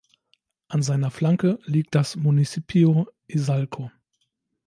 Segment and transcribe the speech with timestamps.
[0.67, 3.91] An seiner Flanke liegt das Municipio Izalco.